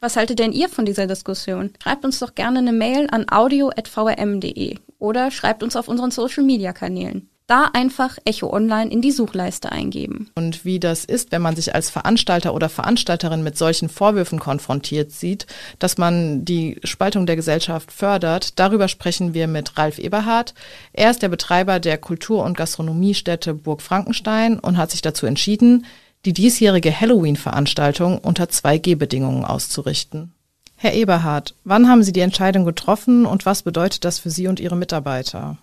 Was 0.00 0.16
haltet 0.16 0.38
denn 0.38 0.52
ihr 0.52 0.70
von 0.70 0.86
dieser 0.86 1.06
Diskussion? 1.06 1.74
Schreibt 1.82 2.06
uns 2.06 2.18
doch 2.20 2.34
gerne 2.34 2.60
eine 2.60 2.72
Mail 2.72 3.06
an 3.10 3.26
audio.vrm.de 3.30 4.78
oder 4.98 5.30
schreibt 5.30 5.62
uns 5.62 5.76
auf 5.76 5.88
unseren 5.88 6.10
Social 6.10 6.42
Media 6.42 6.72
Kanälen 6.72 7.28
da 7.50 7.68
einfach 7.72 8.16
Echo 8.24 8.52
Online 8.52 8.90
in 8.90 9.02
die 9.02 9.10
Suchleiste 9.10 9.72
eingeben. 9.72 10.30
Und 10.36 10.64
wie 10.64 10.78
das 10.78 11.04
ist, 11.04 11.32
wenn 11.32 11.42
man 11.42 11.56
sich 11.56 11.74
als 11.74 11.90
Veranstalter 11.90 12.54
oder 12.54 12.68
Veranstalterin 12.68 13.42
mit 13.42 13.58
solchen 13.58 13.88
Vorwürfen 13.88 14.38
konfrontiert 14.38 15.10
sieht, 15.10 15.46
dass 15.80 15.98
man 15.98 16.44
die 16.44 16.78
Spaltung 16.84 17.26
der 17.26 17.34
Gesellschaft 17.34 17.90
fördert, 17.90 18.60
darüber 18.60 18.86
sprechen 18.86 19.34
wir 19.34 19.48
mit 19.48 19.76
Ralf 19.76 19.98
Eberhardt. 19.98 20.54
Er 20.92 21.10
ist 21.10 21.22
der 21.22 21.28
Betreiber 21.28 21.80
der 21.80 21.98
Kultur- 21.98 22.44
und 22.44 22.56
Gastronomiestätte 22.56 23.52
Burg 23.52 23.82
Frankenstein 23.82 24.60
und 24.60 24.76
hat 24.76 24.92
sich 24.92 25.02
dazu 25.02 25.26
entschieden, 25.26 25.86
die 26.24 26.32
diesjährige 26.32 26.98
Halloween-Veranstaltung 27.00 28.18
unter 28.18 28.44
2G-Bedingungen 28.44 29.44
auszurichten. 29.44 30.32
Herr 30.76 30.94
Eberhard, 30.94 31.54
wann 31.64 31.88
haben 31.88 32.04
Sie 32.04 32.12
die 32.12 32.20
Entscheidung 32.20 32.64
getroffen 32.64 33.26
und 33.26 33.44
was 33.44 33.62
bedeutet 33.62 34.04
das 34.04 34.18
für 34.20 34.30
Sie 34.30 34.46
und 34.46 34.60
Ihre 34.60 34.76
Mitarbeiter? 34.76 35.58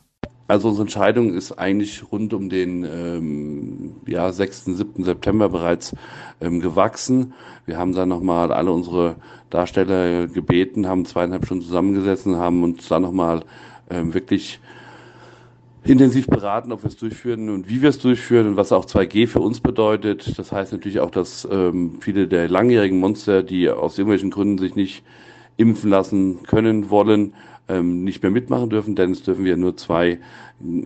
Also 0.47 0.69
unsere 0.69 0.83
Entscheidung 0.83 1.33
ist 1.33 1.51
eigentlich 1.53 2.09
rund 2.09 2.33
um 2.33 2.49
den 2.49 2.85
ähm, 2.85 3.95
ja, 4.05 4.31
6., 4.31 4.65
7. 4.65 5.03
September 5.03 5.49
bereits 5.49 5.93
ähm, 6.39 6.61
gewachsen. 6.61 7.33
Wir 7.65 7.77
haben 7.77 7.93
dann 7.93 8.07
nochmal 8.07 8.53
alle 8.53 8.71
unsere 8.71 9.17
Darsteller 9.49 10.27
gebeten, 10.27 10.87
haben 10.87 11.05
zweieinhalb 11.05 11.45
Stunden 11.45 11.65
zusammengesessen, 11.65 12.37
haben 12.37 12.63
uns 12.63 12.87
dann 12.87 13.01
nochmal 13.01 13.43
ähm, 13.89 14.13
wirklich 14.13 14.59
intensiv 15.83 16.27
beraten, 16.27 16.71
ob 16.71 16.83
wir 16.83 16.89
es 16.89 16.97
durchführen 16.97 17.49
und 17.49 17.69
wie 17.69 17.81
wir 17.81 17.89
es 17.89 17.99
durchführen 17.99 18.47
und 18.47 18.57
was 18.57 18.71
auch 18.71 18.85
2G 18.85 19.27
für 19.27 19.39
uns 19.39 19.59
bedeutet. 19.59 20.37
Das 20.37 20.51
heißt 20.51 20.71
natürlich 20.71 20.99
auch, 21.01 21.11
dass 21.11 21.47
ähm, 21.49 21.97
viele 21.99 22.27
der 22.27 22.49
langjährigen 22.49 22.99
Monster, 22.99 23.43
die 23.43 23.69
aus 23.69 23.97
irgendwelchen 23.97 24.29
Gründen 24.29 24.57
sich 24.57 24.75
nicht 24.75 25.03
impfen 25.57 25.89
lassen 25.89 26.43
können, 26.43 26.89
wollen, 26.89 27.33
ähm, 27.67 28.03
nicht 28.03 28.21
mehr 28.23 28.31
mitmachen 28.31 28.69
dürfen, 28.69 28.95
denn 28.95 29.11
es 29.11 29.23
dürfen 29.23 29.45
wir 29.45 29.57
nur 29.57 29.77
zwei, 29.77 30.19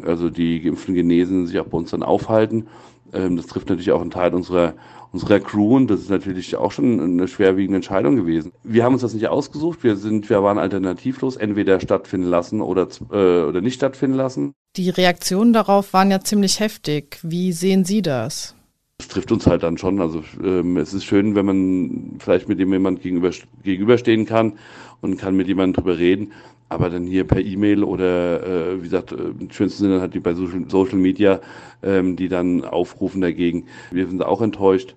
also 0.03 0.29
die 0.29 0.61
geimpften 0.61 0.95
Genesen, 0.95 1.47
sich 1.47 1.59
auch 1.59 1.67
bei 1.67 1.77
uns 1.77 1.91
dann 1.91 2.03
aufhalten. 2.03 2.67
Ähm, 3.13 3.37
das 3.37 3.47
trifft 3.47 3.69
natürlich 3.69 3.91
auch 3.91 4.01
einen 4.01 4.11
Teil 4.11 4.33
unserer 4.33 4.73
unserer 5.11 5.39
Crew 5.39 5.75
und 5.75 5.87
das 5.89 5.99
ist 5.99 6.09
natürlich 6.09 6.55
auch 6.55 6.71
schon 6.71 6.99
eine 6.99 7.27
schwerwiegende 7.27 7.77
Entscheidung 7.77 8.15
gewesen. 8.15 8.53
Wir 8.63 8.83
haben 8.83 8.93
uns 8.93 9.01
das 9.01 9.13
nicht 9.13 9.27
ausgesucht, 9.27 9.83
wir 9.83 9.97
sind, 9.97 10.29
wir 10.29 10.41
waren 10.41 10.57
alternativlos, 10.57 11.35
entweder 11.35 11.79
stattfinden 11.79 12.27
lassen 12.27 12.61
oder, 12.61 12.87
äh, 13.11 13.43
oder 13.43 13.61
nicht 13.61 13.75
stattfinden 13.75 14.15
lassen. 14.15 14.53
Die 14.77 14.89
Reaktionen 14.89 15.51
darauf 15.51 15.93
waren 15.93 16.11
ja 16.11 16.21
ziemlich 16.21 16.59
heftig. 16.59 17.19
Wie 17.23 17.51
sehen 17.51 17.83
Sie 17.83 18.01
das? 18.01 18.55
Das 18.99 19.09
trifft 19.09 19.31
uns 19.31 19.47
halt 19.47 19.63
dann 19.63 19.77
schon. 19.77 19.99
Also 19.99 20.23
ähm, 20.41 20.77
es 20.77 20.93
ist 20.93 21.03
schön, 21.03 21.35
wenn 21.35 21.45
man 21.45 22.15
vielleicht 22.19 22.47
mit 22.47 22.59
dem 22.59 22.71
jemand 22.71 23.01
gegenüber, 23.01 23.31
gegenüberstehen 23.63 24.25
kann 24.25 24.53
und 25.01 25.17
kann 25.17 25.35
mit 25.35 25.47
jemandem 25.47 25.83
drüber 25.83 25.97
reden. 25.97 26.31
Aber 26.69 26.89
dann 26.89 27.05
hier 27.05 27.25
per 27.25 27.41
E-Mail 27.41 27.83
oder 27.83 28.43
äh, 28.43 28.77
wie 28.79 28.83
gesagt, 28.83 29.11
äh, 29.11 29.15
im 29.15 29.51
schönsten 29.51 29.83
Sinne 29.83 30.01
hat 30.01 30.13
die 30.13 30.19
bei 30.19 30.33
Social, 30.33 30.63
Social 30.69 30.97
Media, 30.97 31.41
ähm, 31.83 32.15
die 32.15 32.29
dann 32.29 32.63
aufrufen 32.63 33.19
dagegen. 33.19 33.65
Wir 33.91 34.07
sind 34.07 34.23
auch 34.23 34.41
enttäuscht. 34.41 34.95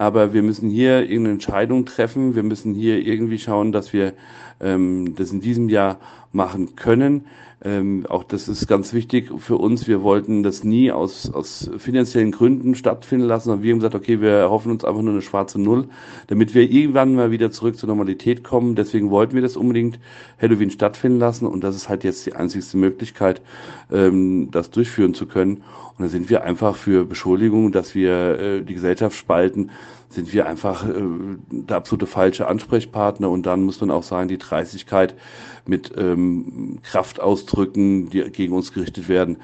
Aber 0.00 0.32
wir 0.32 0.44
müssen 0.44 0.70
hier 0.70 1.00
irgendeine 1.00 1.30
Entscheidung 1.30 1.84
treffen. 1.84 2.36
Wir 2.36 2.44
müssen 2.44 2.72
hier 2.72 3.04
irgendwie 3.04 3.38
schauen, 3.38 3.72
dass 3.72 3.92
wir 3.92 4.12
ähm, 4.60 5.16
das 5.16 5.32
in 5.32 5.40
diesem 5.40 5.68
Jahr 5.68 5.98
machen 6.38 6.76
können. 6.76 7.26
Ähm, 7.64 8.06
auch 8.08 8.22
das 8.22 8.46
ist 8.46 8.68
ganz 8.68 8.92
wichtig 8.92 9.32
für 9.38 9.56
uns. 9.56 9.88
Wir 9.88 10.02
wollten 10.04 10.44
das 10.44 10.62
nie 10.62 10.92
aus, 10.92 11.28
aus 11.34 11.68
finanziellen 11.78 12.30
Gründen 12.30 12.76
stattfinden 12.76 13.26
lassen, 13.26 13.62
wir 13.62 13.72
haben 13.72 13.80
gesagt, 13.80 13.96
okay, 13.96 14.20
wir 14.20 14.30
erhoffen 14.30 14.70
uns 14.70 14.84
einfach 14.84 15.02
nur 15.02 15.12
eine 15.12 15.22
schwarze 15.22 15.60
Null, 15.60 15.88
damit 16.28 16.54
wir 16.54 16.70
irgendwann 16.70 17.16
mal 17.16 17.32
wieder 17.32 17.50
zurück 17.50 17.76
zur 17.76 17.88
Normalität 17.88 18.44
kommen. 18.44 18.76
Deswegen 18.76 19.10
wollten 19.10 19.34
wir 19.34 19.42
das 19.42 19.56
unbedingt 19.56 19.98
Halloween 20.40 20.70
stattfinden 20.70 21.18
lassen 21.18 21.46
und 21.46 21.64
das 21.64 21.74
ist 21.74 21.88
halt 21.88 22.04
jetzt 22.04 22.24
die 22.26 22.34
einzigste 22.34 22.76
Möglichkeit, 22.76 23.42
ähm, 23.90 24.52
das 24.52 24.70
durchführen 24.70 25.14
zu 25.14 25.26
können. 25.26 25.64
Und 25.98 26.04
da 26.04 26.08
sind 26.08 26.30
wir 26.30 26.44
einfach 26.44 26.76
für 26.76 27.04
Beschuldigungen, 27.04 27.72
dass 27.72 27.96
wir 27.96 28.38
äh, 28.38 28.62
die 28.62 28.74
Gesellschaft 28.74 29.16
spalten, 29.16 29.70
sind 30.10 30.32
wir 30.32 30.46
einfach 30.46 30.88
äh, 30.88 31.02
der 31.50 31.76
absolute 31.76 32.06
falsche 32.06 32.46
Ansprechpartner. 32.46 33.28
Und 33.30 33.44
dann 33.46 33.62
muss 33.62 33.80
man 33.80 33.90
auch 33.90 34.02
sagen, 34.02 34.28
die 34.28 34.38
Dreistigkeit 34.38 35.14
mit 35.66 35.92
ähm, 35.96 36.78
Kraftausdrücken, 36.82 38.10
die 38.10 38.22
gegen 38.30 38.54
uns 38.54 38.72
gerichtet 38.72 39.08
werden, 39.08 39.38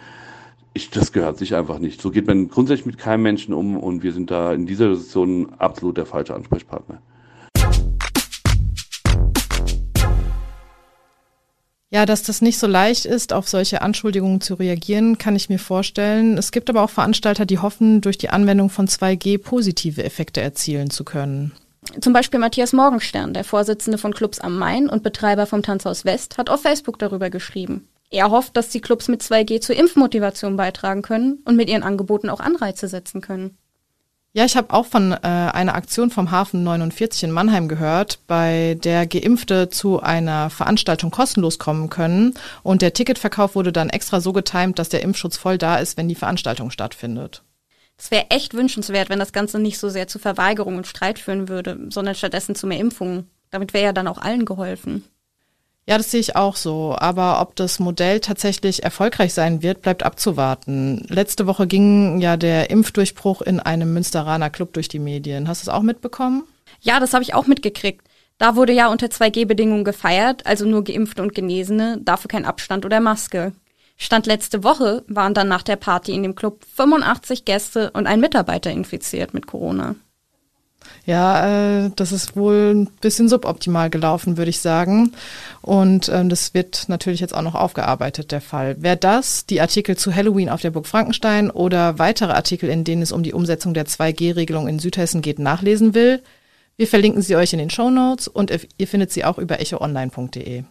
ich, 0.76 0.90
das 0.90 1.12
gehört 1.12 1.38
sich 1.38 1.54
einfach 1.54 1.78
nicht. 1.78 2.00
So 2.00 2.10
geht 2.10 2.26
man 2.26 2.48
grundsätzlich 2.48 2.86
mit 2.86 2.98
keinem 2.98 3.22
Menschen 3.22 3.54
um 3.54 3.76
und 3.76 4.02
wir 4.02 4.12
sind 4.12 4.30
da 4.30 4.52
in 4.52 4.66
dieser 4.66 4.94
Situation 4.96 5.54
absolut 5.58 5.96
der 5.96 6.06
falsche 6.06 6.34
Ansprechpartner. 6.34 7.00
Ja, 11.94 12.06
dass 12.06 12.24
das 12.24 12.42
nicht 12.42 12.58
so 12.58 12.66
leicht 12.66 13.04
ist, 13.04 13.32
auf 13.32 13.48
solche 13.48 13.80
Anschuldigungen 13.80 14.40
zu 14.40 14.54
reagieren, 14.54 15.16
kann 15.16 15.36
ich 15.36 15.48
mir 15.48 15.60
vorstellen. 15.60 16.36
Es 16.36 16.50
gibt 16.50 16.68
aber 16.68 16.82
auch 16.82 16.90
Veranstalter, 16.90 17.46
die 17.46 17.60
hoffen, 17.60 18.00
durch 18.00 18.18
die 18.18 18.30
Anwendung 18.30 18.68
von 18.68 18.88
2G 18.88 19.38
positive 19.38 20.02
Effekte 20.02 20.40
erzielen 20.40 20.90
zu 20.90 21.04
können. 21.04 21.52
Zum 22.00 22.12
Beispiel 22.12 22.40
Matthias 22.40 22.72
Morgenstern, 22.72 23.32
der 23.32 23.44
Vorsitzende 23.44 23.96
von 23.96 24.12
Clubs 24.12 24.40
am 24.40 24.58
Main 24.58 24.88
und 24.88 25.04
Betreiber 25.04 25.46
vom 25.46 25.62
Tanzhaus 25.62 26.04
West, 26.04 26.36
hat 26.36 26.50
auf 26.50 26.62
Facebook 26.62 26.98
darüber 26.98 27.30
geschrieben. 27.30 27.86
Er 28.10 28.28
hofft, 28.32 28.56
dass 28.56 28.70
die 28.70 28.80
Clubs 28.80 29.06
mit 29.06 29.22
2G 29.22 29.60
zur 29.60 29.76
Impfmotivation 29.76 30.56
beitragen 30.56 31.02
können 31.02 31.42
und 31.44 31.54
mit 31.54 31.68
ihren 31.68 31.84
Angeboten 31.84 32.28
auch 32.28 32.40
Anreize 32.40 32.88
setzen 32.88 33.20
können. 33.20 33.56
Ja, 34.36 34.44
ich 34.44 34.56
habe 34.56 34.74
auch 34.74 34.86
von 34.86 35.12
äh, 35.12 35.16
einer 35.22 35.76
Aktion 35.76 36.10
vom 36.10 36.32
Hafen 36.32 36.64
49 36.64 37.22
in 37.22 37.30
Mannheim 37.30 37.68
gehört, 37.68 38.18
bei 38.26 38.76
der 38.82 39.06
Geimpfte 39.06 39.68
zu 39.68 40.00
einer 40.00 40.50
Veranstaltung 40.50 41.12
kostenlos 41.12 41.60
kommen 41.60 41.88
können 41.88 42.34
und 42.64 42.82
der 42.82 42.92
Ticketverkauf 42.92 43.54
wurde 43.54 43.70
dann 43.70 43.90
extra 43.90 44.20
so 44.20 44.32
getimt, 44.32 44.80
dass 44.80 44.88
der 44.88 45.02
Impfschutz 45.02 45.36
voll 45.36 45.56
da 45.56 45.76
ist, 45.76 45.96
wenn 45.96 46.08
die 46.08 46.16
Veranstaltung 46.16 46.72
stattfindet. 46.72 47.44
Es 47.96 48.10
wäre 48.10 48.26
echt 48.30 48.54
wünschenswert, 48.54 49.08
wenn 49.08 49.20
das 49.20 49.32
Ganze 49.32 49.60
nicht 49.60 49.78
so 49.78 49.88
sehr 49.88 50.08
zu 50.08 50.18
Verweigerung 50.18 50.78
und 50.78 50.88
Streit 50.88 51.20
führen 51.20 51.48
würde, 51.48 51.78
sondern 51.90 52.16
stattdessen 52.16 52.56
zu 52.56 52.66
mehr 52.66 52.80
Impfungen. 52.80 53.30
Damit 53.50 53.72
wäre 53.72 53.84
ja 53.84 53.92
dann 53.92 54.08
auch 54.08 54.18
allen 54.18 54.46
geholfen. 54.46 55.04
Ja, 55.86 55.98
das 55.98 56.10
sehe 56.10 56.20
ich 56.20 56.34
auch 56.34 56.56
so. 56.56 56.96
Aber 56.98 57.40
ob 57.40 57.56
das 57.56 57.78
Modell 57.78 58.20
tatsächlich 58.20 58.82
erfolgreich 58.82 59.34
sein 59.34 59.62
wird, 59.62 59.82
bleibt 59.82 60.02
abzuwarten. 60.02 61.04
Letzte 61.08 61.46
Woche 61.46 61.66
ging 61.66 62.20
ja 62.20 62.36
der 62.36 62.70
Impfdurchbruch 62.70 63.42
in 63.42 63.60
einem 63.60 63.92
Münsteraner 63.92 64.50
Club 64.50 64.72
durch 64.72 64.88
die 64.88 64.98
Medien. 64.98 65.46
Hast 65.46 65.62
du 65.62 65.70
es 65.70 65.74
auch 65.74 65.82
mitbekommen? 65.82 66.44
Ja, 66.80 67.00
das 67.00 67.12
habe 67.12 67.22
ich 67.22 67.34
auch 67.34 67.46
mitgekriegt. 67.46 68.06
Da 68.38 68.56
wurde 68.56 68.72
ja 68.72 68.88
unter 68.88 69.06
2G-Bedingungen 69.06 69.84
gefeiert, 69.84 70.44
also 70.46 70.66
nur 70.66 70.84
Geimpfte 70.84 71.22
und 71.22 71.34
Genesene, 71.34 71.98
dafür 72.02 72.28
kein 72.28 72.44
Abstand 72.44 72.84
oder 72.84 73.00
Maske. 73.00 73.52
Stand 73.96 74.26
letzte 74.26 74.64
Woche 74.64 75.04
waren 75.06 75.34
dann 75.34 75.46
nach 75.46 75.62
der 75.62 75.76
Party 75.76 76.12
in 76.12 76.24
dem 76.24 76.34
Club 76.34 76.64
85 76.74 77.44
Gäste 77.44 77.92
und 77.92 78.08
ein 78.08 78.18
Mitarbeiter 78.18 78.72
infiziert 78.72 79.34
mit 79.34 79.46
Corona. 79.46 79.94
Ja, 81.06 81.84
äh, 81.86 81.90
das 81.96 82.12
ist 82.12 82.36
wohl 82.36 82.72
ein 82.74 82.86
bisschen 83.00 83.28
suboptimal 83.28 83.90
gelaufen, 83.90 84.36
würde 84.36 84.50
ich 84.50 84.60
sagen. 84.60 85.12
Und 85.60 86.08
ähm, 86.08 86.28
das 86.28 86.54
wird 86.54 86.88
natürlich 86.88 87.20
jetzt 87.20 87.34
auch 87.34 87.42
noch 87.42 87.54
aufgearbeitet, 87.54 88.32
der 88.32 88.40
Fall. 88.40 88.76
Wer 88.78 88.96
das, 88.96 89.46
die 89.46 89.60
Artikel 89.60 89.96
zu 89.96 90.14
Halloween 90.14 90.48
auf 90.48 90.62
der 90.62 90.70
Burg 90.70 90.86
Frankenstein 90.86 91.50
oder 91.50 91.98
weitere 91.98 92.32
Artikel, 92.32 92.70
in 92.70 92.84
denen 92.84 93.02
es 93.02 93.12
um 93.12 93.22
die 93.22 93.34
Umsetzung 93.34 93.74
der 93.74 93.86
2G-Regelung 93.86 94.66
in 94.66 94.78
Südhessen 94.78 95.20
geht, 95.20 95.38
nachlesen 95.38 95.94
will, 95.94 96.22
wir 96.76 96.86
verlinken 96.86 97.22
sie 97.22 97.36
euch 97.36 97.52
in 97.52 97.58
den 97.58 97.70
Show 97.70 97.90
Notes 97.90 98.26
und 98.26 98.50
ihr 98.78 98.88
findet 98.88 99.12
sie 99.12 99.24
auch 99.24 99.38
über 99.38 99.60
echoonline.de. 99.60 100.64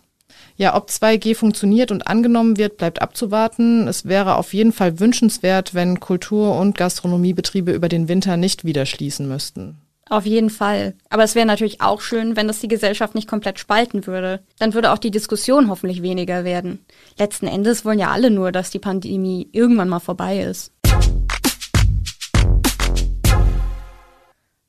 Ja, 0.57 0.75
ob 0.75 0.89
2G 0.89 1.35
funktioniert 1.35 1.91
und 1.91 2.07
angenommen 2.07 2.57
wird, 2.57 2.77
bleibt 2.77 3.01
abzuwarten. 3.01 3.87
Es 3.87 4.05
wäre 4.05 4.35
auf 4.35 4.53
jeden 4.53 4.71
Fall 4.71 4.99
wünschenswert, 4.99 5.73
wenn 5.73 5.99
Kultur- 5.99 6.57
und 6.59 6.77
Gastronomiebetriebe 6.77 7.71
über 7.71 7.89
den 7.89 8.07
Winter 8.07 8.37
nicht 8.37 8.65
wieder 8.65 8.85
schließen 8.85 9.27
müssten. 9.27 9.77
Auf 10.13 10.27
jeden 10.27 10.51
Fall. 10.51 10.93
Aber 11.09 11.23
es 11.23 11.33
wäre 11.33 11.47
natürlich 11.47 11.81
auch 11.81 11.99
schön, 11.99 12.35
wenn 12.35 12.45
das 12.47 12.59
die 12.59 12.67
Gesellschaft 12.67 13.15
nicht 13.15 13.27
komplett 13.27 13.57
spalten 13.57 14.05
würde. 14.05 14.43
Dann 14.59 14.75
würde 14.75 14.91
auch 14.91 14.99
die 14.99 15.09
Diskussion 15.09 15.69
hoffentlich 15.69 16.03
weniger 16.03 16.43
werden. 16.43 16.85
Letzten 17.17 17.47
Endes 17.47 17.83
wollen 17.83 17.97
ja 17.97 18.11
alle 18.11 18.29
nur, 18.29 18.51
dass 18.51 18.69
die 18.69 18.77
Pandemie 18.77 19.49
irgendwann 19.53 19.89
mal 19.89 19.99
vorbei 19.99 20.41
ist. 20.41 20.71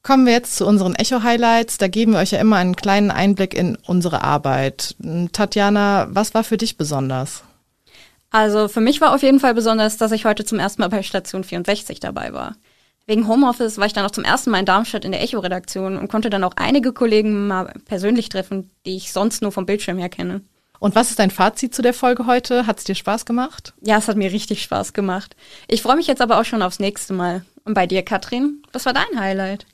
Kommen 0.03 0.25
wir 0.25 0.33
jetzt 0.33 0.57
zu 0.57 0.67
unseren 0.67 0.95
Echo-Highlights. 0.95 1.77
Da 1.77 1.89
geben 1.89 2.13
wir 2.13 2.21
euch 2.21 2.31
ja 2.31 2.39
immer 2.39 2.57
einen 2.57 2.75
kleinen 2.75 3.11
Einblick 3.11 3.53
in 3.53 3.77
unsere 3.87 4.23
Arbeit. 4.23 4.97
Tatjana, 5.33 6.07
was 6.09 6.33
war 6.33 6.45
für 6.45 6.57
dich 6.57 6.79
besonders? 6.79 7.45
Also 8.31 8.69
für 8.69 8.81
mich 8.81 9.03
war 9.03 9.15
auf 9.15 9.23
jeden 9.23 9.41
Fall 9.41 9.53
besonders, 9.53 9.99
dass 9.99 10.11
ich 10.11 10.25
heute 10.25 10.47
zum 10.47 10.59
ersten 10.59 10.81
Mal 10.81 10.89
bei 10.89 11.03
Station 11.03 11.45
64 11.45 12.01
dabei 12.01 12.33
war. 12.33 12.57
Wegen 13.07 13.29
Homeoffice 13.29 13.77
war 13.77 13.87
ich 13.87 13.93
dann 13.93 14.07
auch 14.07 14.11
zum 14.11 14.25
ersten 14.25 14.51
Mal 14.51 14.61
in 14.61 14.67
Darmstadt 14.67 15.05
in 15.05 15.13
der 15.13 15.23
Echo-Redaktion 15.23 15.99
und 15.99 16.09
konnte 16.09 16.31
dann 16.31 16.45
auch 16.45 16.55
einige 16.57 16.93
Kollegen 16.93 17.47
mal 17.47 17.73
persönlich 17.85 18.31
treffen, 18.31 18.71
die 18.87 18.97
ich 18.97 19.13
sonst 19.13 19.43
nur 19.43 19.53
vom 19.53 19.67
Bildschirm 19.67 19.99
her 19.99 20.09
kenne. 20.09 20.41
Und 20.81 20.95
was 20.95 21.11
ist 21.11 21.19
dein 21.19 21.31
Fazit 21.31 21.75
zu 21.75 21.83
der 21.83 21.95
Folge 21.95 22.27
heute? 22.27 22.67
Hat 22.67 22.79
es 22.79 22.85
dir 22.85 22.95
Spaß 22.95 23.27
gemacht? 23.27 23.75
Ja, 23.81 23.99
es 23.99 24.09
hat 24.09 24.17
mir 24.17 24.33
richtig 24.33 24.63
Spaß 24.63 24.93
gemacht. 24.93 25.37
Ich 25.69 25.83
freue 25.83 25.97
mich 25.97 26.07
jetzt 26.07 26.23
aber 26.23 26.41
auch 26.41 26.45
schon 26.45 26.63
aufs 26.63 26.81
nächste 26.81 27.13
Mal. 27.15 27.45
Und 27.65 27.75
bei 27.75 27.87
dir, 27.87 28.03
Katrin, 28.03 28.63
was 28.73 28.87
war 28.87 28.93
dein 28.93 29.19
Highlight? 29.19 29.67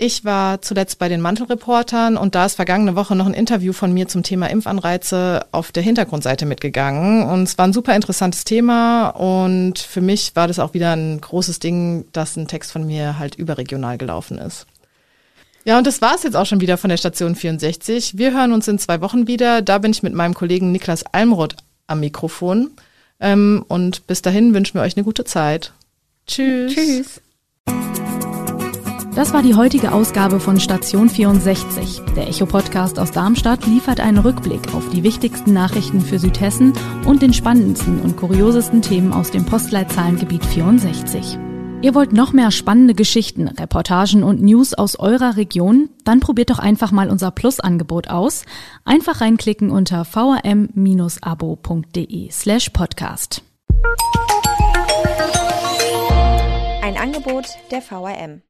Ich 0.00 0.24
war 0.24 0.62
zuletzt 0.62 1.00
bei 1.00 1.08
den 1.08 1.20
Mantelreportern 1.20 2.16
und 2.16 2.36
da 2.36 2.46
ist 2.46 2.54
vergangene 2.54 2.94
Woche 2.94 3.16
noch 3.16 3.26
ein 3.26 3.34
Interview 3.34 3.72
von 3.72 3.92
mir 3.92 4.06
zum 4.06 4.22
Thema 4.22 4.48
Impfanreize 4.48 5.44
auf 5.50 5.72
der 5.72 5.82
Hintergrundseite 5.82 6.46
mitgegangen. 6.46 7.24
Und 7.24 7.42
es 7.42 7.58
war 7.58 7.66
ein 7.66 7.72
super 7.72 7.96
interessantes 7.96 8.44
Thema 8.44 9.08
und 9.08 9.80
für 9.80 10.00
mich 10.00 10.36
war 10.36 10.46
das 10.46 10.60
auch 10.60 10.72
wieder 10.72 10.92
ein 10.92 11.20
großes 11.20 11.58
Ding, 11.58 12.04
dass 12.12 12.36
ein 12.36 12.46
Text 12.46 12.70
von 12.70 12.86
mir 12.86 13.18
halt 13.18 13.34
überregional 13.34 13.98
gelaufen 13.98 14.38
ist. 14.38 14.66
Ja, 15.64 15.78
und 15.78 15.86
das 15.88 16.00
war's 16.00 16.22
jetzt 16.22 16.36
auch 16.36 16.46
schon 16.46 16.60
wieder 16.60 16.76
von 16.76 16.90
der 16.90 16.96
Station 16.96 17.34
64. 17.34 18.16
Wir 18.16 18.32
hören 18.32 18.52
uns 18.52 18.68
in 18.68 18.78
zwei 18.78 19.00
Wochen 19.00 19.26
wieder. 19.26 19.62
Da 19.62 19.78
bin 19.78 19.90
ich 19.90 20.04
mit 20.04 20.14
meinem 20.14 20.34
Kollegen 20.34 20.70
Niklas 20.70 21.04
Almroth 21.10 21.56
am 21.88 21.98
Mikrofon. 21.98 22.70
Ähm, 23.18 23.64
und 23.66 24.06
bis 24.06 24.22
dahin 24.22 24.54
wünschen 24.54 24.74
wir 24.74 24.82
euch 24.82 24.96
eine 24.96 25.04
gute 25.04 25.24
Zeit. 25.24 25.72
Tschüss. 26.28 26.72
Tschüss. 26.72 27.20
Das 29.18 29.32
war 29.32 29.42
die 29.42 29.56
heutige 29.56 29.90
Ausgabe 29.90 30.38
von 30.38 30.60
Station 30.60 31.08
64. 31.08 32.02
Der 32.14 32.28
Echo-Podcast 32.28 33.00
aus 33.00 33.10
Darmstadt 33.10 33.66
liefert 33.66 33.98
einen 33.98 34.18
Rückblick 34.18 34.72
auf 34.76 34.88
die 34.90 35.02
wichtigsten 35.02 35.52
Nachrichten 35.52 36.00
für 36.00 36.20
Südhessen 36.20 36.72
und 37.04 37.20
den 37.20 37.32
spannendsten 37.32 38.00
und 38.00 38.16
kuriosesten 38.16 38.80
Themen 38.80 39.12
aus 39.12 39.32
dem 39.32 39.44
Postleitzahlengebiet 39.44 40.44
64. 40.44 41.36
Ihr 41.82 41.96
wollt 41.96 42.12
noch 42.12 42.32
mehr 42.32 42.52
spannende 42.52 42.94
Geschichten, 42.94 43.48
Reportagen 43.48 44.22
und 44.22 44.40
News 44.40 44.72
aus 44.72 44.94
eurer 44.94 45.36
Region? 45.36 45.88
Dann 46.04 46.20
probiert 46.20 46.50
doch 46.50 46.60
einfach 46.60 46.92
mal 46.92 47.10
unser 47.10 47.32
Plus-Angebot 47.32 48.10
aus. 48.10 48.44
Einfach 48.84 49.20
reinklicken 49.20 49.70
unter 49.70 50.04
vrm-abo.de 50.04 50.60
slash 52.30 52.70
podcast. 52.70 53.42
Ein 56.82 56.96
Angebot 56.96 57.46
der 57.72 57.82
VRM. 57.82 58.42